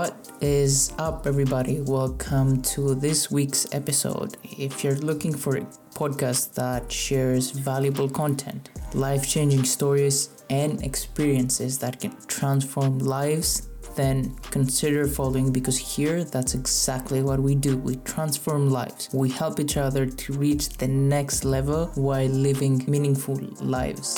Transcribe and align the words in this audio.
What 0.00 0.30
is 0.40 0.94
up, 0.96 1.26
everybody? 1.26 1.82
Welcome 1.82 2.62
to 2.72 2.94
this 2.94 3.30
week's 3.30 3.66
episode. 3.74 4.38
If 4.42 4.82
you're 4.82 4.94
looking 4.94 5.34
for 5.34 5.58
a 5.58 5.66
podcast 5.94 6.54
that 6.54 6.90
shares 6.90 7.50
valuable 7.50 8.08
content, 8.08 8.70
life 8.94 9.28
changing 9.28 9.64
stories, 9.64 10.42
and 10.48 10.82
experiences 10.82 11.78
that 11.80 12.00
can 12.00 12.16
transform 12.28 13.00
lives, 13.00 13.68
then 13.94 14.34
consider 14.50 15.06
following 15.06 15.52
because 15.52 15.76
here 15.76 16.24
that's 16.24 16.54
exactly 16.54 17.22
what 17.22 17.38
we 17.38 17.54
do. 17.54 17.76
We 17.76 17.96
transform 17.96 18.70
lives. 18.70 19.10
We 19.12 19.28
help 19.28 19.60
each 19.60 19.76
other 19.76 20.06
to 20.06 20.32
reach 20.32 20.70
the 20.78 20.88
next 20.88 21.44
level 21.44 21.88
while 21.94 22.26
living 22.30 22.86
meaningful 22.88 23.38
lives. 23.60 24.16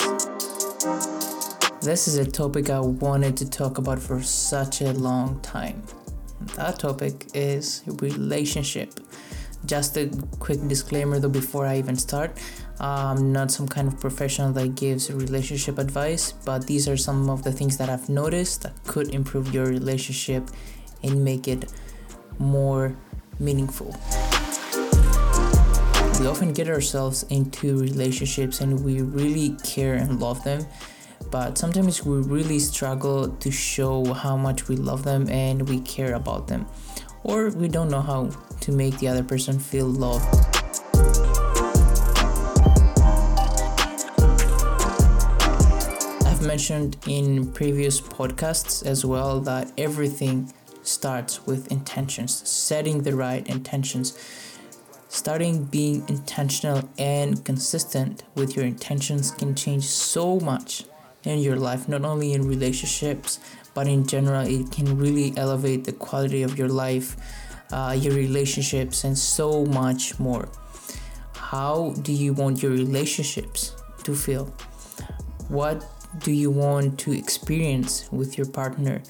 This 1.83 2.07
is 2.07 2.15
a 2.15 2.25
topic 2.25 2.69
I 2.69 2.79
wanted 2.79 3.35
to 3.35 3.49
talk 3.49 3.77
about 3.77 3.99
for 3.99 4.23
such 4.23 4.79
a 4.79 4.93
long 4.93 5.41
time. 5.41 5.83
That 6.55 6.79
topic 6.79 7.27
is 7.33 7.83
relationship. 7.85 9.01
Just 9.65 9.97
a 9.97 10.09
quick 10.39 10.65
disclaimer 10.69 11.19
though 11.19 11.27
before 11.27 11.65
I 11.65 11.79
even 11.79 11.97
start. 11.97 12.39
I'm 12.79 13.33
not 13.33 13.51
some 13.51 13.67
kind 13.67 13.89
of 13.89 13.99
professional 13.99 14.53
that 14.53 14.75
gives 14.75 15.11
relationship 15.11 15.77
advice, 15.77 16.31
but 16.31 16.65
these 16.67 16.87
are 16.87 16.95
some 16.95 17.29
of 17.29 17.43
the 17.43 17.51
things 17.51 17.75
that 17.79 17.89
I've 17.89 18.07
noticed 18.07 18.61
that 18.61 18.81
could 18.85 19.13
improve 19.13 19.53
your 19.53 19.65
relationship 19.65 20.49
and 21.03 21.21
make 21.21 21.49
it 21.49 21.69
more 22.39 22.95
meaningful. 23.41 23.93
We 26.17 26.27
often 26.27 26.53
get 26.53 26.69
ourselves 26.69 27.23
into 27.23 27.77
relationships 27.77 28.61
and 28.61 28.85
we 28.85 29.01
really 29.01 29.57
care 29.65 29.95
and 29.95 30.21
love 30.21 30.45
them 30.45 30.65
but 31.33 31.57
sometimes 31.57 32.05
we 32.05 32.17
really 32.17 32.59
struggle 32.59 33.27
to 33.27 33.49
show 33.49 34.13
how 34.13 34.37
much 34.37 34.67
we 34.67 34.75
love 34.75 35.03
them 35.03 35.27
and 35.29 35.67
we 35.67 35.79
care 35.79 36.13
about 36.13 36.47
them, 36.47 36.67
or 37.23 37.49
we 37.49 37.67
don't 37.67 37.89
know 37.89 38.01
how 38.01 38.29
to 38.61 38.71
make 38.71 38.95
the 38.99 39.07
other 39.07 39.23
person 39.23 39.57
feel 39.57 39.87
loved. 39.87 40.23
I've 46.27 46.45
mentioned 46.45 46.97
in 47.07 47.51
previous 47.51 47.99
podcasts 47.99 48.85
as 48.85 49.03
well 49.03 49.39
that 49.39 49.71
everything 49.75 50.53
starts 50.83 51.47
with 51.47 51.71
intentions, 51.71 52.47
setting 52.47 53.01
the 53.01 53.15
right 53.15 53.47
intentions. 53.47 54.15
Starting 55.09 55.63
being 55.65 56.07
intentional 56.09 56.89
and 56.97 57.43
consistent 57.45 58.23
with 58.35 58.55
your 58.55 58.65
intentions 58.65 59.29
can 59.31 59.53
change 59.53 59.85
so 59.85 60.39
much 60.39 60.85
in 61.25 61.39
your 61.39 61.55
life, 61.55 61.87
not 61.87 62.03
only 62.03 62.33
in 62.33 62.47
relationships, 62.47 63.39
but 63.73 63.87
in 63.87 64.05
general. 64.05 64.45
It 64.45 64.71
can 64.71 64.97
really 64.97 65.33
elevate 65.37 65.85
the 65.85 65.93
quality 65.93 66.43
of 66.43 66.57
your 66.57 66.69
life, 66.69 67.15
uh, 67.71 67.95
your 67.99 68.13
relationships, 68.13 69.03
and 69.03 69.17
so 69.17 69.65
much 69.65 70.19
more. 70.19 70.49
How 71.35 71.93
do 72.01 72.11
you 72.11 72.33
want 72.33 72.61
your 72.61 72.71
relationships 72.71 73.75
to 74.03 74.15
feel? 74.15 74.53
What 75.49 75.85
do 76.19 76.31
you 76.31 76.51
want 76.51 76.99
to 76.99 77.11
experience 77.11 78.11
with 78.11 78.37
your 78.37 78.47
partner? 78.47 79.01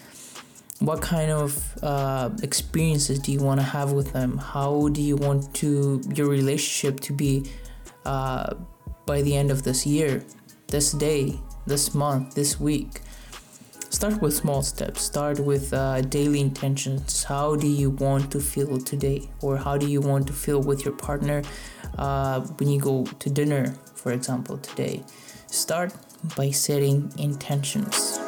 What 0.80 1.02
kind 1.02 1.32
of 1.32 1.64
uh, 1.82 2.32
experiences 2.42 3.20
do 3.20 3.32
you 3.32 3.40
want 3.40 3.60
to 3.62 3.66
have 3.66 3.94
with 3.94 4.12
them? 4.12 4.38
How 4.38 4.90
do 4.90 5.02
you 5.02 5.16
want 5.16 5.54
to 5.56 6.02
your 6.14 6.28
relationship 6.28 7.00
to 7.02 7.14
be 7.14 7.50
uh, 8.06 8.56
by 9.06 9.22
the 9.22 9.36
end 9.36 9.52
of 9.52 9.64
this 9.64 9.86
year, 9.86 10.26
this 10.68 10.92
day, 10.92 11.40
this 11.66 11.94
month, 11.94 12.36
this 12.36 12.60
week. 12.60 13.02
Start 13.90 14.22
with 14.22 14.34
small 14.34 14.62
steps. 14.64 15.02
Start 15.02 15.40
with 15.40 15.74
uh, 15.74 16.02
daily 16.02 16.42
intentions. 16.42 17.24
How 17.24 17.56
do 17.56 17.68
you 17.68 17.92
want 17.92 18.32
to 18.32 18.40
feel 18.40 18.80
today? 18.80 19.30
Or 19.42 19.58
how 19.58 19.78
do 19.78 19.88
you 19.88 20.02
want 20.02 20.28
to 20.28 20.34
feel 20.34 20.62
with 20.62 20.84
your 20.84 20.96
partner 20.96 21.44
uh, 21.98 22.42
when 22.42 22.70
you 22.70 22.82
go 22.82 23.06
to 23.06 23.30
dinner, 23.30 23.76
for 23.96 24.12
example, 24.12 24.58
today? 24.58 25.04
Start 25.48 25.94
by 26.36 26.50
setting 26.50 27.14
intentions. 27.18 28.20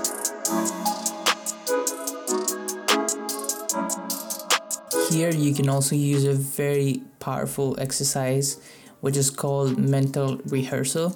Here, 5.09 5.32
you 5.32 5.54
can 5.54 5.68
also 5.70 5.96
use 5.96 6.26
a 6.26 6.34
very 6.34 7.02
powerful 7.20 7.76
exercise 7.80 8.59
which 9.02 9.18
is 9.18 9.30
called 9.30 9.78
mental 9.78 10.38
rehearsal. 10.48 11.16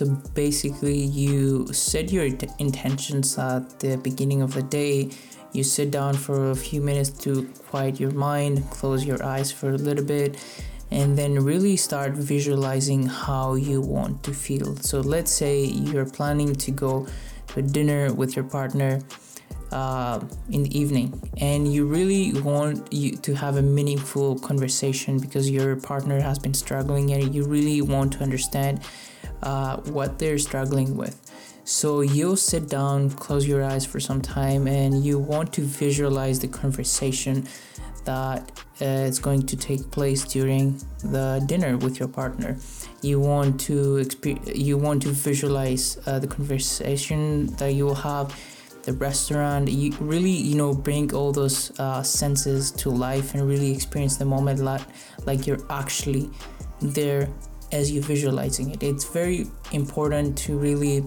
So 0.00 0.06
basically, 0.32 0.96
you 0.96 1.70
set 1.74 2.10
your 2.10 2.24
intentions 2.58 3.36
at 3.36 3.80
the 3.80 3.98
beginning 3.98 4.40
of 4.40 4.54
the 4.54 4.62
day. 4.62 5.10
You 5.52 5.62
sit 5.62 5.90
down 5.90 6.14
for 6.14 6.52
a 6.52 6.56
few 6.56 6.80
minutes 6.80 7.10
to 7.24 7.44
quiet 7.68 8.00
your 8.00 8.12
mind, 8.12 8.64
close 8.70 9.04
your 9.04 9.22
eyes 9.22 9.52
for 9.52 9.68
a 9.68 9.76
little 9.76 10.02
bit, 10.02 10.42
and 10.90 11.18
then 11.18 11.34
really 11.34 11.76
start 11.76 12.12
visualizing 12.12 13.08
how 13.08 13.56
you 13.56 13.82
want 13.82 14.22
to 14.22 14.32
feel. 14.32 14.74
So 14.76 15.00
let's 15.00 15.30
say 15.30 15.64
you're 15.64 16.08
planning 16.08 16.54
to 16.54 16.70
go 16.70 17.06
to 17.48 17.60
dinner 17.60 18.10
with 18.14 18.36
your 18.36 18.46
partner 18.46 19.02
uh, 19.70 20.20
in 20.50 20.62
the 20.62 20.78
evening 20.78 21.20
and 21.36 21.72
you 21.72 21.86
really 21.86 22.32
want 22.40 22.92
you 22.92 23.16
to 23.18 23.34
have 23.34 23.56
a 23.56 23.62
meaningful 23.62 24.38
conversation 24.40 25.18
because 25.18 25.48
your 25.48 25.76
partner 25.76 26.20
has 26.20 26.38
been 26.38 26.54
struggling 26.54 27.12
and 27.12 27.34
you 27.34 27.44
really 27.44 27.80
want 27.80 28.12
to 28.14 28.20
understand 28.20 28.80
uh, 29.42 29.76
what 29.78 30.18
they're 30.18 30.38
struggling 30.38 30.96
with. 30.96 31.16
So 31.64 32.00
you'll 32.00 32.36
sit 32.36 32.68
down 32.68 33.10
close 33.10 33.46
your 33.46 33.62
eyes 33.62 33.84
for 33.86 34.00
some 34.00 34.20
time 34.20 34.66
and 34.66 35.04
you 35.04 35.18
want 35.18 35.52
to 35.52 35.62
visualize 35.62 36.40
the 36.40 36.48
conversation 36.48 37.46
that 38.04 38.50
uh, 38.80 38.84
is 38.84 39.18
going 39.18 39.46
to 39.46 39.56
take 39.56 39.90
place 39.90 40.24
during 40.24 40.80
the 41.04 41.42
dinner 41.46 41.76
with 41.76 41.98
your 41.98 42.08
partner. 42.08 42.56
You 43.02 43.20
want 43.20 43.60
to 43.62 43.96
exp- 43.96 44.56
you 44.56 44.78
want 44.78 45.02
to 45.02 45.10
visualize 45.10 45.98
uh, 46.06 46.18
the 46.18 46.26
conversation 46.26 47.46
that 47.56 47.72
you 47.72 47.84
will 47.86 48.02
have 48.12 48.34
the 48.84 48.94
restaurant. 48.94 49.68
You 49.68 49.92
really 50.00 50.30
you 50.30 50.56
know 50.56 50.74
bring 50.74 51.14
all 51.14 51.32
those 51.32 51.78
uh, 51.78 52.02
senses 52.02 52.70
to 52.72 52.90
life 52.90 53.34
and 53.34 53.46
really 53.46 53.70
experience 53.72 54.16
the 54.16 54.24
moment 54.24 54.60
like 54.60 54.82
like 55.26 55.46
you're 55.46 55.64
actually 55.70 56.30
there 56.80 57.28
as 57.72 57.90
you're 57.90 58.02
visualizing 58.02 58.70
it. 58.70 58.82
It's 58.82 59.04
very 59.04 59.46
important 59.72 60.36
to 60.38 60.58
really 60.58 61.04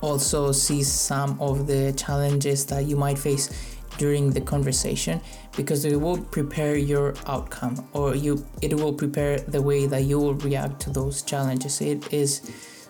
also 0.00 0.52
see 0.52 0.82
some 0.82 1.40
of 1.40 1.66
the 1.66 1.92
challenges 1.92 2.66
that 2.66 2.84
you 2.84 2.96
might 2.96 3.18
face 3.18 3.76
during 3.96 4.30
the 4.30 4.40
conversation 4.40 5.20
because 5.56 5.84
it 5.84 5.96
will 5.96 6.18
prepare 6.18 6.76
your 6.76 7.14
outcome 7.26 7.88
or 7.92 8.14
you 8.14 8.46
it 8.62 8.72
will 8.74 8.92
prepare 8.92 9.40
the 9.40 9.60
way 9.60 9.86
that 9.86 10.02
you 10.02 10.18
will 10.18 10.34
react 10.34 10.80
to 10.80 10.90
those 10.90 11.22
challenges. 11.22 11.80
It 11.80 12.12
is 12.12 12.40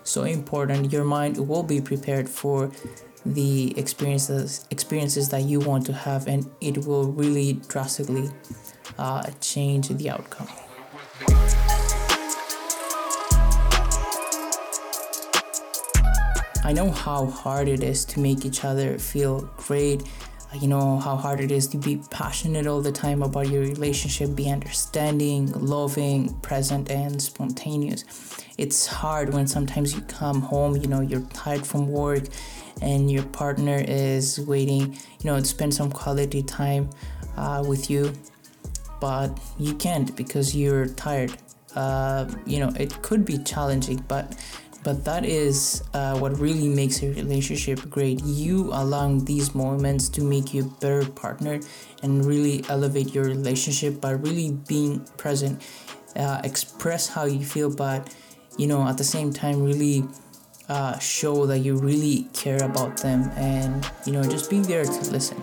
so 0.05 0.25
important. 0.25 0.93
Your 0.93 1.05
mind 1.05 1.37
will 1.49 1.63
be 1.63 1.81
prepared 1.81 2.29
for 2.29 2.71
the 3.25 3.77
experiences 3.79 4.67
experiences 4.71 5.29
that 5.31 5.43
you 5.43 5.61
want 5.61 5.85
to 5.87 5.93
have 5.93 6.29
and 6.29 6.49
it 6.61 6.87
will 6.87 7.13
really 7.13 7.55
drastically 7.69 8.31
uh, 8.99 9.23
change 9.41 9.89
the 9.89 10.11
outcome 10.11 10.49
I 16.69 16.73
know 16.73 16.91
how 16.91 17.25
hard 17.25 17.67
it 17.67 17.83
is 17.83 18.05
to 18.05 18.21
make 18.21 18.45
each 18.45 18.63
other 18.63 18.99
feel 18.99 19.51
great. 19.57 20.03
You 20.53 20.69
know 20.69 20.99
how 20.99 21.17
hard 21.17 21.41
it 21.41 21.51
is 21.51 21.67
to 21.69 21.79
be 21.79 22.03
passionate 22.11 22.67
all 22.67 22.83
the 22.83 22.93
time 22.93 23.23
about 23.23 23.49
your 23.49 23.63
relationship, 23.63 24.37
be 24.37 24.51
understanding, 24.51 25.51
loving, 25.53 26.35
present, 26.41 26.91
and 26.91 27.23
spontaneous. 27.23 28.05
It's 28.59 28.87
hard 28.87 29.33
when 29.33 29.47
sometimes 29.47 29.95
you 29.95 30.03
come 30.03 30.43
home, 30.43 30.77
you 30.77 30.89
know, 30.89 31.01
you're 31.01 31.27
tired 31.33 31.67
from 31.67 31.89
work 31.89 32.25
and 32.83 33.11
your 33.11 33.23
partner 33.23 33.83
is 33.89 34.39
waiting, 34.39 34.93
you 34.93 35.25
know, 35.31 35.39
to 35.39 35.47
spend 35.47 35.73
some 35.73 35.91
quality 35.91 36.43
time 36.43 36.91
uh, 37.39 37.65
with 37.67 37.89
you, 37.89 38.13
but 39.01 39.41
you 39.59 39.73
can't 39.73 40.15
because 40.17 40.55
you're 40.55 40.85
tired. 40.87 41.35
Uh, 41.75 42.29
you 42.45 42.59
know, 42.59 42.73
it 42.79 43.01
could 43.01 43.25
be 43.25 43.39
challenging, 43.39 44.05
but 44.07 44.37
but 44.89 45.05
that 45.05 45.27
is 45.27 45.85
uh, 45.93 46.19
what 46.19 46.41
really 46.41 46.67
makes 46.67 47.03
a 47.03 47.09
relationship 47.13 47.79
great. 47.91 48.25
You 48.25 48.71
allowing 48.73 49.23
these 49.23 49.55
moments 49.55 50.09
to 50.09 50.23
make 50.23 50.55
you 50.55 50.63
a 50.63 50.81
better 50.81 51.05
partner 51.11 51.61
and 52.03 52.25
really 52.25 52.65
elevate 52.71 53.15
your 53.15 53.25
relationship 53.25 54.01
by 54.01 54.13
really 54.13 54.53
being 54.67 55.01
present, 55.19 55.61
uh, 56.17 56.41
express 56.43 57.07
how 57.07 57.27
you 57.27 57.45
feel, 57.45 57.69
but 57.69 58.17
you 58.57 58.67
know, 58.67 58.89
at 58.89 58.97
the 58.97 59.05
same 59.05 59.31
time, 59.31 59.63
really 59.63 60.05
uh, 60.71 60.99
show 60.99 61.45
that 61.45 61.59
you 61.59 61.77
really 61.77 62.27
care 62.33 62.65
about 62.65 62.97
them 62.97 63.31
and 63.37 63.91
you 64.07 64.13
know 64.15 64.23
just 64.23 64.49
being 64.49 64.63
there 64.63 64.85
to 64.85 65.11
listen 65.11 65.37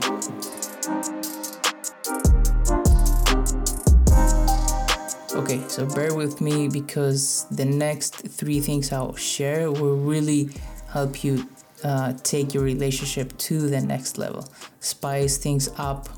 okay 5.35 5.61
so 5.67 5.85
bear 5.85 6.15
with 6.15 6.41
me 6.41 6.67
because 6.67 7.45
the 7.51 7.65
next 7.65 8.15
three 8.15 8.59
things 8.59 8.91
i'll 8.91 9.15
share 9.15 9.71
will 9.71 9.97
really 9.97 10.49
help 10.89 11.23
you 11.23 11.47
uh, 11.83 12.13
take 12.23 12.53
your 12.53 12.63
relationship 12.63 13.37
to 13.37 13.69
the 13.69 13.79
next 13.79 14.17
level, 14.17 14.47
spice 14.79 15.37
things 15.37 15.69
up 15.77 16.09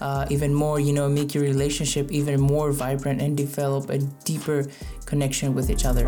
uh, 0.00 0.26
even 0.28 0.52
more, 0.52 0.78
you 0.78 0.92
know, 0.92 1.08
make 1.08 1.34
your 1.34 1.42
relationship 1.42 2.10
even 2.12 2.38
more 2.38 2.70
vibrant 2.70 3.22
and 3.22 3.34
develop 3.34 3.88
a 3.88 3.98
deeper 4.24 4.66
connection 5.06 5.54
with 5.54 5.70
each 5.70 5.86
other. 5.86 6.04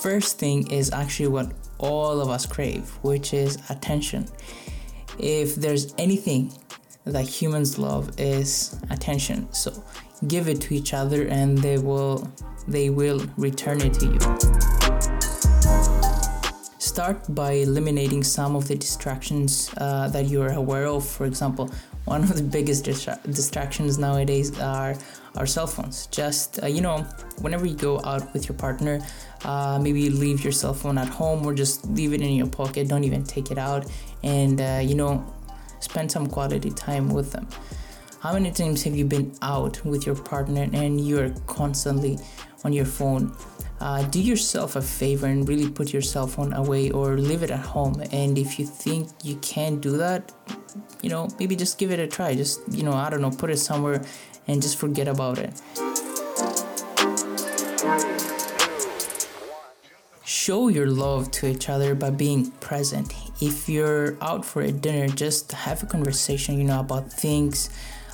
First 0.00 0.38
thing 0.38 0.70
is 0.70 0.90
actually 0.92 1.28
what 1.28 1.52
all 1.76 2.20
of 2.22 2.30
us 2.30 2.46
crave, 2.46 2.88
which 3.02 3.34
is 3.34 3.58
attention. 3.68 4.26
If 5.18 5.56
there's 5.56 5.94
anything 5.98 6.52
that 7.12 7.28
humans 7.28 7.78
love 7.78 8.10
is 8.18 8.78
attention. 8.90 9.52
So 9.52 9.82
give 10.26 10.48
it 10.48 10.60
to 10.62 10.74
each 10.74 10.94
other 10.94 11.26
and 11.28 11.58
they 11.58 11.78
will 11.78 12.30
they 12.66 12.90
will 12.90 13.24
return 13.36 13.80
it 13.80 13.94
to 13.94 14.06
you. 14.06 14.18
Start 16.78 17.32
by 17.34 17.52
eliminating 17.52 18.24
some 18.24 18.56
of 18.56 18.68
the 18.68 18.74
distractions 18.74 19.70
uh, 19.78 20.08
that 20.08 20.26
you're 20.26 20.52
aware 20.52 20.86
of. 20.86 21.06
For 21.06 21.26
example, 21.26 21.70
one 22.04 22.22
of 22.22 22.34
the 22.36 22.42
biggest 22.42 22.84
distra- 22.84 23.22
distractions 23.22 23.98
nowadays 23.98 24.58
are 24.58 24.96
our 25.36 25.46
cell 25.46 25.66
phones. 25.66 26.06
Just, 26.06 26.62
uh, 26.62 26.66
you 26.66 26.80
know, 26.80 27.06
whenever 27.40 27.66
you 27.66 27.76
go 27.76 28.00
out 28.04 28.32
with 28.32 28.48
your 28.48 28.56
partner, 28.56 29.00
uh, 29.44 29.78
maybe 29.80 30.10
leave 30.10 30.42
your 30.42 30.52
cell 30.52 30.74
phone 30.74 30.98
at 30.98 31.08
home 31.08 31.46
or 31.46 31.54
just 31.54 31.86
leave 31.88 32.12
it 32.12 32.20
in 32.20 32.32
your 32.32 32.48
pocket. 32.48 32.88
Don't 32.88 33.04
even 33.04 33.22
take 33.22 33.50
it 33.50 33.58
out. 33.58 33.86
And, 34.22 34.60
uh, 34.60 34.80
you 34.82 34.94
know, 34.94 35.24
spend 35.88 36.12
some 36.12 36.26
quality 36.26 36.70
time 36.70 37.08
with 37.08 37.32
them. 37.32 37.48
How 38.20 38.32
many 38.32 38.50
times 38.50 38.82
have 38.82 38.96
you 38.96 39.04
been 39.04 39.32
out 39.42 39.84
with 39.84 40.04
your 40.06 40.16
partner 40.16 40.68
and 40.72 41.00
you're 41.00 41.30
constantly 41.46 42.18
on 42.64 42.72
your 42.72 42.84
phone? 42.84 43.34
Uh, 43.80 44.02
do 44.02 44.20
yourself 44.20 44.74
a 44.74 44.82
favor 44.82 45.26
and 45.26 45.48
really 45.48 45.70
put 45.70 45.92
your 45.92 46.02
cell 46.02 46.26
phone 46.26 46.52
away 46.52 46.90
or 46.90 47.16
leave 47.16 47.44
it 47.44 47.50
at 47.50 47.60
home. 47.60 48.02
And 48.10 48.36
if 48.36 48.58
you 48.58 48.66
think 48.66 49.08
you 49.22 49.36
can't 49.36 49.80
do 49.80 49.96
that, 49.98 50.32
you 51.00 51.10
know, 51.10 51.28
maybe 51.38 51.54
just 51.54 51.78
give 51.78 51.92
it 51.92 52.00
a 52.00 52.08
try. 52.08 52.34
Just, 52.34 52.60
you 52.70 52.82
know, 52.82 52.92
I 52.92 53.08
don't 53.08 53.22
know, 53.22 53.30
put 53.30 53.50
it 53.50 53.58
somewhere 53.58 54.02
and 54.48 54.60
just 54.60 54.78
forget 54.78 55.06
about 55.06 55.38
it. 55.38 55.62
show 60.48 60.68
your 60.68 60.86
love 60.86 61.30
to 61.30 61.46
each 61.46 61.68
other 61.68 61.94
by 61.94 62.08
being 62.08 62.50
present. 62.52 63.12
If 63.40 63.68
you're 63.68 64.16
out 64.20 64.44
for 64.44 64.62
a 64.62 64.72
dinner, 64.72 65.08
just 65.08 65.52
have 65.52 65.82
a 65.82 65.86
conversation, 65.86 66.58
you 66.58 66.64
know, 66.64 66.80
about 66.80 67.12
things 67.12 67.70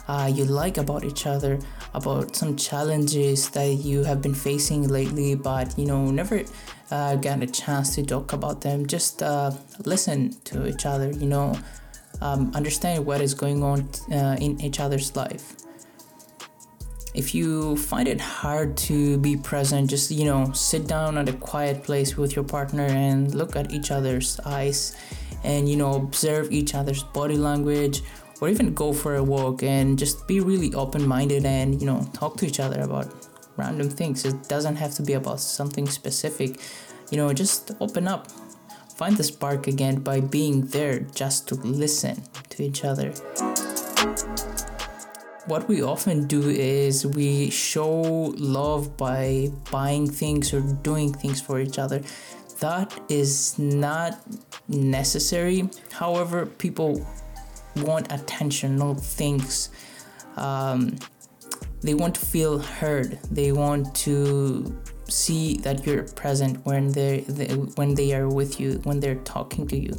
uh, 0.07 0.31
you 0.33 0.45
like 0.45 0.77
about 0.77 1.05
each 1.05 1.27
other, 1.27 1.59
about 1.95 2.37
some 2.37 2.57
challenges 2.57 3.49
that 3.51 3.67
you 3.67 4.05
have 4.05 4.21
been 4.21 4.35
facing 4.35 4.89
lately, 4.89 5.35
but 5.35 5.79
you 5.79 5.87
know, 5.87 6.11
never 6.11 6.45
uh, 6.91 7.17
got 7.17 7.43
a 7.43 7.47
chance 7.47 7.95
to 7.95 8.05
talk 8.05 8.33
about 8.33 8.61
them. 8.61 8.87
Just 8.87 9.23
uh, 9.23 9.51
listen 9.87 10.35
to 10.45 10.67
each 10.69 10.85
other, 10.85 11.11
you 11.11 11.27
know, 11.27 11.59
um, 12.21 12.53
understand 12.55 13.07
what 13.07 13.21
is 13.21 13.35
going 13.35 13.63
on 13.63 13.89
uh, 14.13 14.37
in 14.41 14.61
each 14.61 14.79
other's 14.79 15.17
life 15.17 15.64
if 17.15 17.35
you 17.35 17.77
find 17.77 18.09
it 18.09 18.21
hard 18.21 18.77
to 18.77 19.17
be 19.19 19.37
present 19.37 19.89
just 19.89 20.11
you 20.11 20.25
know 20.25 20.51
sit 20.53 20.87
down 20.87 21.17
at 21.17 21.29
a 21.29 21.33
quiet 21.33 21.83
place 21.83 22.17
with 22.17 22.35
your 22.35 22.45
partner 22.45 22.87
and 22.87 23.35
look 23.35 23.55
at 23.55 23.73
each 23.73 23.91
other's 23.91 24.41
eyes 24.45 24.97
and 25.45 25.69
you 25.69 25.77
know 25.77 25.95
observe 25.95 26.51
each 26.51 26.75
other's 26.75 27.05
body 27.05 27.37
language 27.37 28.03
or 28.41 28.49
even 28.49 28.75
go 28.75 28.93
for 28.93 29.17
a 29.17 29.23
walk 29.23 29.63
and 29.63 29.99
just 29.99 30.27
be 30.27 30.41
really 30.41 30.75
open-minded 30.75 31.47
and 31.47 31.81
you 31.81 31.87
know 31.87 32.07
talk 32.13 32.37
to 32.37 32.47
each 32.47 32.61
other 32.61 32.81
about 32.81 33.07
random 33.57 33.89
things. 33.89 34.25
It 34.25 34.49
doesn't 34.49 34.77
have 34.77 34.95
to 34.97 35.03
be 35.03 35.13
about 35.13 35.41
something 35.41 35.87
specific. 35.87 36.61
You 37.11 37.19
know 37.19 37.33
just 37.33 37.71
open 37.81 38.09
up. 38.09 38.31
Find 38.97 39.17
the 39.17 39.25
spark 39.25 39.67
again 39.67 40.01
by 40.01 40.21
being 40.21 40.67
there 40.67 41.01
just 41.01 41.49
to 41.49 41.55
listen 41.57 42.23
to 42.51 42.63
each 42.63 42.85
other 42.85 43.13
what 45.47 45.69
we 45.69 45.83
often 45.83 46.27
do 46.27 46.49
is 46.49 47.07
we 47.07 47.51
show 47.51 47.91
love 48.39 48.97
by 48.97 49.51
buying 49.71 50.09
things 50.09 50.55
or 50.55 50.61
doing 50.61 51.13
things 51.13 51.41
for 51.41 51.61
each 51.61 51.79
other. 51.79 52.03
That 52.61 52.99
is 53.09 53.59
not 53.59 54.21
necessary. 54.69 55.69
However, 55.93 56.47
people 56.47 57.07
want 57.77 58.11
attention, 58.13 58.77
not 58.77 59.01
things. 59.01 59.71
Um, 60.37 60.97
they 61.83 61.95
want 61.95 62.15
to 62.15 62.21
feel 62.21 62.59
heard. 62.59 63.19
They 63.31 63.53
want 63.53 63.95
to 63.97 64.75
see 65.09 65.59
that 65.59 65.85
you're 65.85 66.05
present 66.05 66.65
when 66.65 66.93
they, 66.93 67.21
they 67.29 67.55
when 67.77 67.95
they 67.95 68.15
are 68.15 68.29
with 68.29 68.59
you, 68.59 68.81
when 68.85 69.01
they're 69.01 69.17
talking 69.17 69.67
to 69.69 69.77
you. 69.77 69.95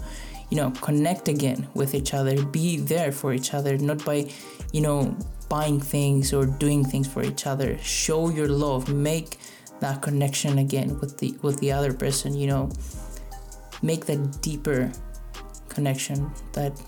You 0.49 0.57
know, 0.57 0.71
connect 0.71 1.27
again 1.27 1.67
with 1.73 1.93
each 1.93 2.13
other. 2.13 2.43
Be 2.45 2.77
there 2.77 3.11
for 3.11 3.33
each 3.33 3.53
other, 3.53 3.77
not 3.77 4.03
by, 4.05 4.29
you 4.71 4.81
know, 4.81 5.15
buying 5.49 5.79
things 5.79 6.33
or 6.33 6.45
doing 6.45 6.83
things 6.83 7.07
for 7.07 7.23
each 7.23 7.47
other. 7.47 7.77
Show 7.79 8.29
your 8.29 8.47
love. 8.47 8.93
Make 8.93 9.37
that 9.79 10.01
connection 10.01 10.57
again 10.57 10.99
with 10.99 11.17
the 11.17 11.35
with 11.41 11.59
the 11.59 11.71
other 11.71 11.93
person 11.93 12.33
you 12.35 12.47
know. 12.47 12.69
Make 13.81 14.05
that 14.05 14.41
deeper 14.41 14.91
connection 15.69 16.31
that 16.53 16.79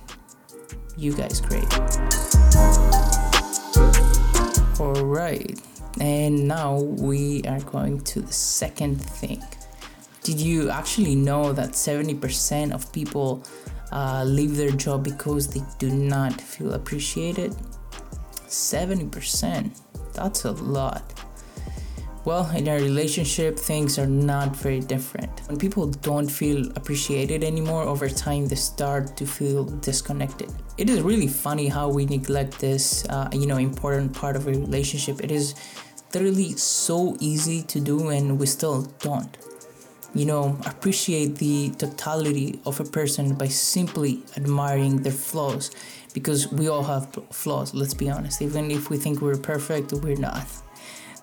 you 0.97 1.13
guys 1.13 1.41
create. 1.41 1.71
All 4.79 5.05
right 5.05 5.59
and 5.99 6.47
now 6.47 6.79
we 6.79 7.41
are 7.43 7.59
going 7.61 8.01
to 8.01 8.21
the 8.21 8.33
second 8.33 8.95
thing. 8.97 9.41
Did 10.23 10.39
you 10.39 10.69
actually 10.69 11.15
know 11.15 11.53
that 11.53 11.71
70% 11.71 12.73
of 12.73 12.91
people 12.91 13.43
uh, 13.91 14.23
leave 14.25 14.57
their 14.57 14.71
job 14.71 15.03
because 15.03 15.47
they 15.47 15.61
do 15.79 15.89
not 15.89 16.39
feel 16.39 16.73
appreciated 16.73 17.55
70%. 18.47 19.79
That's 20.13 20.45
a 20.45 20.51
lot. 20.51 21.13
Well, 22.25 22.49
in 22.49 22.67
a 22.67 22.75
relationship, 22.75 23.57
things 23.57 23.97
are 23.97 24.05
not 24.05 24.53
very 24.53 24.81
different. 24.81 25.31
When 25.47 25.57
people 25.57 25.87
don't 25.87 26.27
feel 26.27 26.69
appreciated 26.75 27.41
anymore, 27.41 27.83
over 27.83 28.09
time 28.09 28.47
they 28.47 28.55
start 28.55 29.15
to 29.15 29.25
feel 29.25 29.63
disconnected. 29.63 30.51
It 30.77 30.89
is 30.89 31.01
really 31.01 31.29
funny 31.29 31.69
how 31.69 31.87
we 31.87 32.05
neglect 32.05 32.59
this, 32.59 33.05
uh, 33.07 33.29
you 33.31 33.47
know, 33.47 33.55
important 33.55 34.13
part 34.13 34.35
of 34.35 34.45
a 34.47 34.51
relationship. 34.51 35.23
It 35.23 35.31
is 35.31 35.55
literally 36.13 36.51
so 36.57 37.15
easy 37.21 37.63
to 37.63 37.79
do, 37.79 38.09
and 38.09 38.37
we 38.37 38.45
still 38.45 38.81
don't. 38.99 39.37
You 40.17 40.25
know, 40.25 40.57
appreciate 40.65 41.35
the 41.35 41.69
totality 41.77 42.59
of 42.65 42.79
a 42.79 42.83
person 42.83 43.35
by 43.35 43.49
simply 43.49 44.23
admiring 44.35 45.03
their 45.03 45.11
flaws 45.11 45.69
because 46.15 46.51
we 46.51 46.67
all 46.67 46.81
have 46.83 47.13
flaws, 47.29 47.75
let's 47.75 47.93
be 47.93 48.09
honest. 48.09 48.41
Even 48.41 48.71
if 48.71 48.89
we 48.89 48.97
think 48.97 49.21
we're 49.21 49.37
perfect, 49.37 49.93
we're 49.93 50.17
not. 50.17 50.47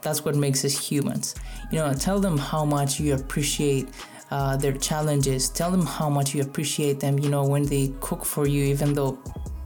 That's 0.03 0.25
what 0.25 0.37
makes 0.37 0.65
us 0.65 0.79
humans. 0.79 1.35
You 1.73 1.81
know, 1.81 1.93
tell 1.93 2.21
them 2.21 2.39
how 2.39 2.65
much 2.65 3.01
you 3.01 3.15
appreciate 3.15 3.89
uh, 4.31 4.57
their 4.57 4.75
challenges. 4.75 5.49
Tell 5.49 5.73
them 5.73 5.87
how 5.87 6.09
much 6.09 6.33
you 6.33 6.43
appreciate 6.43 7.01
them, 7.01 7.19
you 7.19 7.31
know, 7.31 7.45
when 7.45 7.65
they 7.65 7.93
cook 8.01 8.25
for 8.25 8.47
you, 8.47 8.63
even 8.67 8.95
though, 8.95 9.19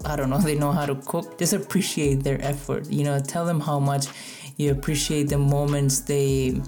I 0.07 0.17
don't 0.17 0.31
know, 0.31 0.39
they 0.49 0.55
know 0.55 0.73
how 0.73 0.87
to 0.87 0.95
cook. 0.95 1.37
Just 1.39 1.53
appreciate 1.53 2.23
their 2.23 2.41
effort. 2.43 2.91
You 2.91 3.05
know, 3.05 3.21
tell 3.21 3.45
them 3.45 3.61
how 3.61 3.79
much 3.79 4.07
you 4.57 4.71
appreciate 4.71 5.29
the 5.29 5.39
moments 5.39 6.01
they 6.01 6.61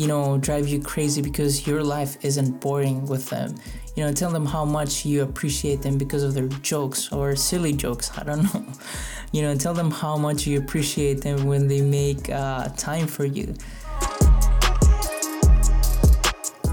you 0.00 0.06
know 0.06 0.38
drive 0.38 0.66
you 0.66 0.80
crazy 0.80 1.20
because 1.20 1.66
your 1.66 1.82
life 1.84 2.16
isn't 2.24 2.58
boring 2.60 3.04
with 3.06 3.28
them. 3.28 3.54
You 3.96 4.04
know 4.04 4.12
tell 4.14 4.30
them 4.30 4.46
how 4.46 4.64
much 4.64 5.04
you 5.04 5.22
appreciate 5.22 5.82
them 5.82 5.98
because 5.98 6.22
of 6.22 6.32
their 6.32 6.48
jokes 6.72 7.12
or 7.12 7.36
silly 7.36 7.74
jokes 7.74 8.10
i 8.16 8.22
don't 8.24 8.42
know. 8.42 8.64
You 9.32 9.42
know 9.42 9.54
tell 9.54 9.74
them 9.74 9.90
how 9.90 10.16
much 10.16 10.46
you 10.46 10.58
appreciate 10.58 11.20
them 11.20 11.44
when 11.44 11.68
they 11.68 11.82
make 11.82 12.30
uh, 12.30 12.68
time 12.88 13.06
for 13.06 13.26
you. 13.26 13.54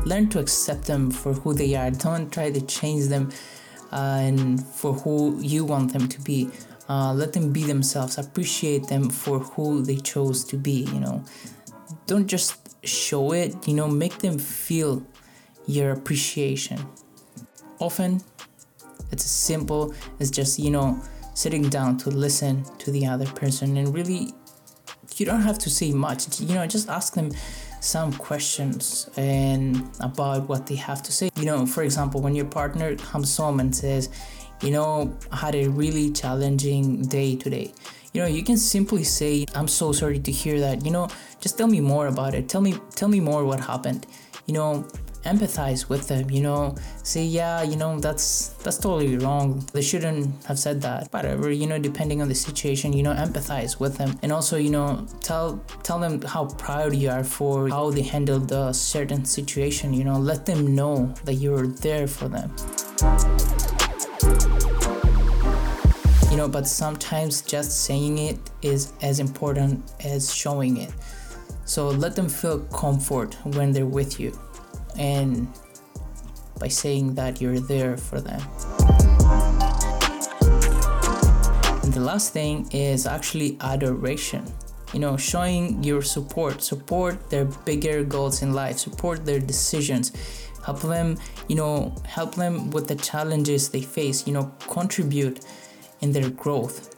Learn 0.05 0.29
to 0.29 0.39
accept 0.39 0.86
them 0.86 1.12
for 1.12 1.34
who 1.34 1.53
they 1.53 1.75
are. 1.75 1.91
Don't 1.91 2.31
try 2.31 2.50
to 2.50 2.62
change 2.62 3.10
them 3.10 3.29
uh, 3.91 4.27
and 4.27 4.65
for 4.65 4.93
who 4.93 5.38
you 5.41 5.65
want 5.65 5.93
them 5.93 6.07
to 6.07 6.19
be. 6.22 6.50
Uh, 6.89 7.13
let 7.13 7.34
them 7.34 7.51
be 7.51 7.63
themselves. 7.63 8.17
Appreciate 8.17 8.88
them 8.88 9.10
for 9.10 9.39
who 9.39 9.84
they 9.84 9.98
chose 9.98 10.46
to 10.46 10.55
be 10.57 10.88
you 10.93 11.01
know. 11.01 11.24
Don't 12.07 12.25
just 12.27 12.66
show 12.88 13.34
it, 13.34 13.67
you 13.67 13.74
know, 13.74 13.88
make 13.88 14.20
them 14.20 14.38
feel 14.39 15.06
your 15.67 15.91
appreciation. 15.91 16.79
Often, 17.79 18.22
it's 19.12 19.24
simple 19.24 19.94
as 20.20 20.32
just, 20.32 20.60
you 20.60 20.72
know, 20.72 21.01
sitting 21.34 21.70
down 21.70 21.98
to 21.98 22.10
listen 22.10 22.65
to 22.79 22.91
the 22.91 23.06
other 23.06 23.27
person 23.27 23.77
and 23.77 23.94
really, 23.94 24.34
you 25.17 25.25
don't 25.25 25.41
have 25.41 25.60
to 25.60 25.70
say 25.70 25.91
much, 25.91 26.39
you 26.39 26.56
know, 26.56 26.65
just 26.67 26.89
ask 26.89 27.13
them 27.13 27.32
some 27.79 28.12
questions 28.13 29.10
and 29.17 29.88
about 30.00 30.48
what 30.50 30.67
they 30.67 30.75
have 30.75 31.03
to 31.03 31.12
say. 31.12 31.29
You 31.38 31.46
know, 31.46 31.65
for 31.65 31.84
example, 31.84 32.22
when 32.22 32.36
your 32.36 32.46
partner 32.46 32.96
comes 32.96 33.36
home 33.36 33.60
and 33.60 33.75
says, 33.75 34.10
you 34.62 34.72
know, 34.72 35.15
I 35.32 35.38
had 35.38 35.56
a 35.56 35.67
really 35.67 36.12
challenging 36.12 37.03
day 37.03 37.36
today 37.36 37.74
you 38.13 38.21
know 38.21 38.27
you 38.27 38.43
can 38.43 38.57
simply 38.57 39.03
say 39.03 39.45
i'm 39.55 39.67
so 39.67 39.91
sorry 39.91 40.19
to 40.19 40.31
hear 40.31 40.59
that. 40.59 40.85
You 40.85 40.91
know 40.91 41.07
just 41.39 41.57
tell 41.57 41.67
me 41.67 41.81
more 41.81 42.07
about 42.07 42.33
it. 42.33 42.49
Tell 42.49 42.61
me 42.61 42.75
tell 42.95 43.07
me 43.07 43.19
more 43.19 43.45
what 43.45 43.59
happened. 43.59 44.05
You 44.45 44.53
know 44.53 44.87
empathize 45.25 45.89
with 45.89 46.07
them 46.07 46.31
you 46.31 46.41
know. 46.41 46.75
Say 47.03 47.23
yeah 47.23 47.61
you 47.61 47.75
know 47.75 47.99
that's 47.99 48.49
that's 48.63 48.77
totally 48.77 49.17
wrong. 49.17 49.65
They 49.73 49.81
shouldn't 49.81 50.45
have 50.45 50.57
said 50.57 50.81
that. 50.81 51.11
Whatever 51.11 51.51
you 51.51 51.67
know 51.67 51.79
depending 51.79 52.21
on 52.21 52.29
the 52.29 52.35
situation 52.35 52.93
you 52.93 53.03
know 53.03 53.13
empathize 53.13 53.79
with 53.79 53.97
them. 53.97 54.17
And 54.23 54.31
also 54.31 54.57
you 54.57 54.69
know 54.69 55.05
tell 55.21 55.63
tell 55.83 55.99
them 55.99 56.21
how 56.21 56.45
proud 56.45 56.95
you 56.95 57.09
are 57.09 57.23
for 57.23 57.69
how 57.69 57.91
they 57.91 58.03
handled 58.03 58.51
a 58.51 58.73
certain 58.73 59.25
situation 59.25 59.93
you 59.93 60.03
know. 60.03 60.17
Let 60.17 60.45
them 60.45 60.75
know 60.75 61.13
that 61.25 61.35
you're 61.35 61.67
there 61.67 62.07
for 62.07 62.27
them 62.27 62.51
know 66.47 66.51
but 66.51 66.67
sometimes 66.67 67.41
just 67.41 67.83
saying 67.83 68.17
it 68.17 68.37
is 68.61 68.93
as 69.01 69.19
important 69.19 69.83
as 70.03 70.33
showing 70.33 70.77
it. 70.77 70.91
So 71.65 71.89
let 71.89 72.15
them 72.15 72.29
feel 72.29 72.59
comfort 72.71 73.35
when 73.55 73.71
they're 73.71 73.85
with 73.85 74.19
you 74.19 74.37
and 74.97 75.47
by 76.59 76.69
saying 76.69 77.15
that 77.15 77.41
you're 77.41 77.59
there 77.59 77.97
for 77.97 78.21
them. 78.21 78.41
And 81.83 81.93
the 81.93 82.01
last 82.01 82.33
thing 82.33 82.67
is 82.71 83.05
actually 83.05 83.57
adoration. 83.61 84.45
You 84.93 84.99
know, 85.01 85.17
showing 85.17 85.83
your 85.83 86.01
support, 86.01 86.63
support 86.63 87.29
their 87.29 87.45
bigger 87.45 88.03
goals 88.05 88.41
in 88.41 88.53
life, 88.53 88.77
support 88.77 89.25
their 89.25 89.39
decisions, 89.39 90.13
help 90.65 90.81
them, 90.81 91.17
you 91.49 91.57
know, 91.57 91.93
help 92.05 92.35
them 92.35 92.71
with 92.71 92.87
the 92.87 92.95
challenges 92.95 93.69
they 93.69 93.81
face, 93.81 94.25
you 94.25 94.33
know, 94.33 94.45
contribute 94.69 95.45
in 96.01 96.11
their 96.11 96.29
growth, 96.29 96.95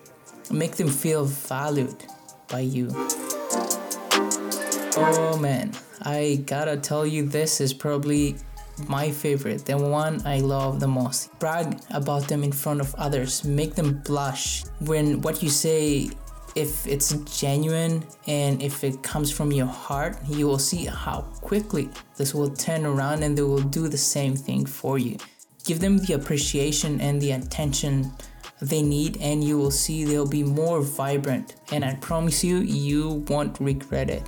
make 0.52 0.76
them 0.76 0.90
feel 0.90 1.26
valued 1.26 2.06
by 2.48 2.62
you. 2.62 2.90
Oh 4.98 5.38
man, 5.42 5.72
I 6.02 6.44
gotta 6.46 6.78
tell 6.78 7.06
you, 7.06 7.26
this 7.26 7.62
is 7.62 7.74
probably 7.74 8.36
my 8.88 9.12
favorite, 9.12 9.66
the 9.66 9.78
one 9.78 10.22
I 10.26 10.40
love 10.40 10.80
the 10.80 10.88
most. 10.88 11.38
Brag 11.40 11.80
about 11.92 12.28
them 12.28 12.44
in 12.44 12.52
front 12.52 12.82
of 12.82 12.96
others, 12.96 13.44
make 13.44 13.76
them 13.76 14.02
blush 14.06 14.64
when 14.80 15.22
what 15.22 15.44
you 15.44 15.50
say 15.50 16.10
if 16.56 16.88
it's 16.88 17.14
genuine 17.40 18.04
and 18.28 18.62
if 18.62 18.84
it 18.84 19.02
comes 19.04 19.32
from 19.32 19.52
your 19.52 19.68
heart, 19.68 20.18
you 20.28 20.48
will 20.48 20.60
see 20.60 20.86
how 20.86 21.22
quickly 21.42 21.90
this 22.18 22.34
will 22.34 22.50
turn 22.50 22.86
around 22.86 23.24
and 23.24 23.38
they 23.38 23.42
will 23.42 23.62
do 23.62 23.88
the 23.88 23.98
same 23.98 24.36
thing 24.36 24.66
for 24.66 24.98
you. 24.98 25.18
Give 25.66 25.80
them 25.80 25.98
the 26.00 26.14
appreciation 26.14 27.00
and 27.02 27.22
the 27.22 27.32
attention 27.32 28.12
they 28.62 28.82
need, 28.82 29.18
and 29.22 29.44
you 29.44 29.58
will 29.58 29.72
see 29.72 30.04
they'll 30.04 30.28
be 30.28 30.44
more 30.44 30.82
vibrant. 30.82 31.56
And 31.72 31.84
I 31.86 31.96
promise 31.96 32.44
you, 32.44 32.58
you 32.58 33.26
won't 33.28 33.60
regret 33.60 34.10
it. 34.10 34.24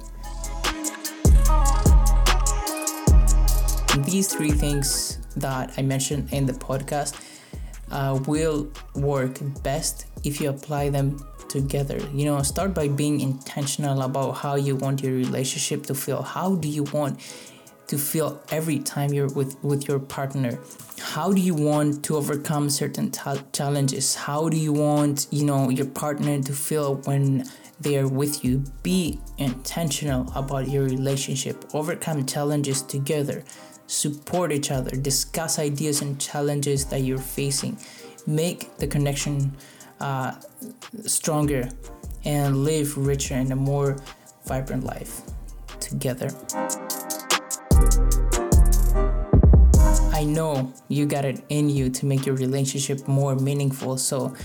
these 4.11 4.33
three 4.33 4.51
things 4.51 5.19
that 5.35 5.73
I 5.77 5.81
mentioned 5.81 6.33
in 6.33 6.45
the 6.45 6.53
podcast 6.53 7.15
uh, 7.91 8.19
will 8.27 8.69
work 8.95 9.39
best 9.63 10.05
if 10.23 10.41
you 10.41 10.49
apply 10.49 10.89
them 10.89 11.25
together. 11.49 11.99
You 12.13 12.25
know, 12.25 12.41
start 12.41 12.73
by 12.73 12.87
being 12.87 13.19
intentional 13.19 14.01
about 14.01 14.31
how 14.33 14.55
you 14.55 14.75
want 14.75 15.01
your 15.03 15.13
relationship 15.13 15.85
to 15.87 15.95
feel. 15.95 16.21
How 16.21 16.55
do 16.55 16.67
you 16.67 16.83
want 16.83 17.19
to 17.91 17.97
feel 17.97 18.41
every 18.51 18.79
time 18.79 19.13
you're 19.13 19.33
with, 19.33 19.61
with 19.63 19.87
your 19.87 19.99
partner? 19.99 20.57
How 20.99 21.31
do 21.33 21.41
you 21.41 21.53
want 21.53 22.03
to 22.05 22.15
overcome 22.15 22.69
certain 22.69 23.11
t- 23.11 23.41
challenges? 23.51 24.15
How 24.15 24.47
do 24.47 24.57
you 24.57 24.71
want, 24.71 25.27
you 25.29 25.45
know, 25.45 25.69
your 25.69 25.87
partner 25.87 26.41
to 26.41 26.53
feel 26.53 26.95
when 27.03 27.43
they 27.81 27.97
are 27.97 28.07
with 28.07 28.45
you? 28.45 28.63
Be 28.81 29.19
intentional 29.37 30.31
about 30.35 30.69
your 30.69 30.85
relationship. 30.85 31.65
Overcome 31.73 32.25
challenges 32.25 32.81
together 32.81 33.43
support 33.87 34.53
each 34.53 34.71
other, 34.71 34.91
discuss 34.91 35.59
ideas 35.59 36.01
and 36.01 36.17
challenges 36.17 36.85
that 36.85 37.01
you're 37.01 37.17
facing, 37.17 37.77
make 38.25 38.77
the 38.77 38.87
connection 38.87 39.53
uh, 39.99 40.31
stronger, 41.05 41.69
and 42.23 42.63
live 42.63 42.97
richer 42.97 43.33
and 43.33 43.51
a 43.51 43.55
more 43.55 43.97
vibrant 44.45 44.85
life 44.85 45.21
together. 45.81 46.31
I 50.21 50.23
know 50.23 50.71
you 50.87 51.07
got 51.07 51.25
it 51.25 51.43
in 51.49 51.67
you 51.67 51.89
to 51.89 52.05
make 52.05 52.27
your 52.27 52.35
relationship 52.35 53.07
more 53.07 53.33
meaningful, 53.33 53.97
so 53.97 54.35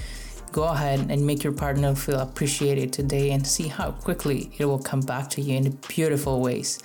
go 0.51 0.63
ahead 0.63 1.11
and 1.11 1.27
make 1.27 1.45
your 1.45 1.53
partner 1.53 1.95
feel 1.95 2.21
appreciated 2.21 2.95
today 2.95 3.33
and 3.33 3.47
see 3.47 3.69
how 3.69 3.91
quickly 3.91 4.51
it 4.57 4.65
will 4.65 4.79
come 4.79 5.03
back 5.03 5.29
to 5.31 5.43
you 5.43 5.55
in 5.59 5.79
beautiful 5.87 6.41
ways. 6.41 6.83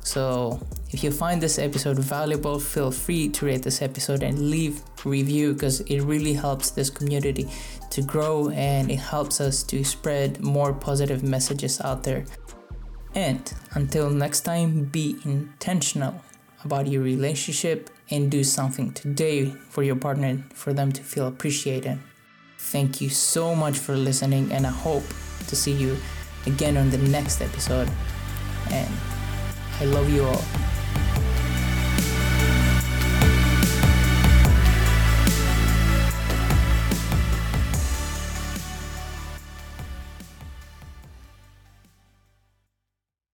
So 0.00 0.60
if 0.90 1.04
you 1.04 1.12
find 1.12 1.40
this 1.40 1.60
episode 1.60 2.00
valuable, 2.00 2.58
feel 2.58 2.90
free 2.90 3.28
to 3.28 3.46
rate 3.46 3.62
this 3.62 3.80
episode 3.80 4.24
and 4.24 4.50
leave 4.50 4.82
review 5.04 5.52
because 5.52 5.78
it 5.82 6.00
really 6.00 6.32
helps 6.32 6.72
this 6.72 6.90
community 6.90 7.48
to 7.90 8.02
grow 8.02 8.48
and 8.48 8.90
it 8.90 8.98
helps 8.98 9.40
us 9.40 9.62
to 9.70 9.84
spread 9.84 10.40
more 10.40 10.72
positive 10.72 11.22
messages 11.22 11.80
out 11.80 12.02
there. 12.02 12.24
And 13.14 13.40
until 13.74 14.10
next 14.10 14.40
time, 14.40 14.86
be 14.86 15.16
intentional 15.24 16.20
about 16.64 16.86
your 16.86 17.02
relationship 17.02 17.90
and 18.12 18.30
do 18.30 18.44
something 18.44 18.92
today 18.92 19.46
for 19.70 19.82
your 19.82 19.96
partner 19.96 20.44
for 20.54 20.72
them 20.72 20.92
to 20.92 21.02
feel 21.02 21.26
appreciated. 21.26 21.98
Thank 22.58 23.00
you 23.00 23.08
so 23.08 23.54
much 23.54 23.78
for 23.78 23.96
listening, 23.96 24.52
and 24.52 24.66
I 24.66 24.70
hope 24.70 25.04
to 25.48 25.56
see 25.56 25.72
you 25.72 25.96
again 26.46 26.76
on 26.76 26.90
the 26.90 26.98
next 26.98 27.40
episode. 27.40 27.90
And 28.70 28.94
I 29.80 29.86
love 29.86 30.08
you 30.12 30.24
all. 30.24 30.71